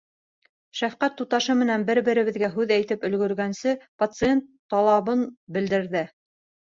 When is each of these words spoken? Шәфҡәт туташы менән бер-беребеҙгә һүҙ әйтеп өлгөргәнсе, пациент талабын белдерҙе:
Шәфҡәт 0.77 1.17
туташы 1.17 1.55
менән 1.57 1.83
бер-беребеҙгә 1.89 2.49
һүҙ 2.55 2.73
әйтеп 2.75 3.05
өлгөргәнсе, 3.09 3.73
пациент 4.05 4.47
талабын 4.75 5.23
белдерҙе: 5.59 6.03